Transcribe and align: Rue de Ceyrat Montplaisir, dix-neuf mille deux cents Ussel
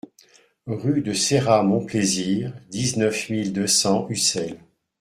Rue 0.65 1.01
de 1.03 1.13
Ceyrat 1.13 1.61
Montplaisir, 1.61 2.53
dix-neuf 2.71 3.29
mille 3.29 3.53
deux 3.53 3.67
cents 3.67 4.07
Ussel 4.09 4.57